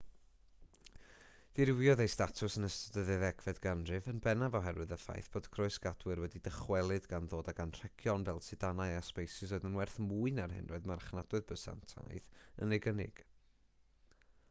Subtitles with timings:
[1.57, 6.21] dirywiodd ei statws yn ystod y ddeuddegfed ganrif yn bennaf oherwydd y ffaith fod croesgadwyr
[6.23, 10.55] wedi dychwelyd gan ddod ag anrhegion fel sidanau a sbeisys oedd yn werth mwy na'r
[10.57, 12.33] hyn roedd marchnadoedd bysantaidd
[12.67, 13.23] yn ei gynnig